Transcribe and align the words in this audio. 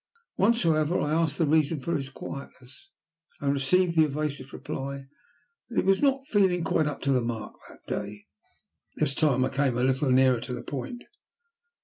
Once, 0.35 0.63
however, 0.63 0.99
I 0.99 1.11
asked 1.13 1.37
the 1.37 1.45
reason 1.45 1.79
for 1.79 1.95
his 1.95 2.09
quietness, 2.09 2.89
and 3.39 3.53
received 3.53 3.95
the 3.95 4.05
evasive 4.05 4.51
reply 4.51 5.03
"that 5.69 5.75
he 5.75 5.81
was 5.83 6.01
not 6.01 6.25
feeling 6.25 6.63
quite 6.63 6.87
up 6.87 7.01
to 7.03 7.11
the 7.11 7.21
mark 7.21 7.53
that 7.69 7.85
day." 7.85 8.25
This 8.95 9.13
time 9.13 9.45
I 9.45 9.49
came 9.49 9.77
a 9.77 9.83
little 9.83 10.09
nearer 10.09 10.39
the 10.41 10.63
point. 10.63 11.03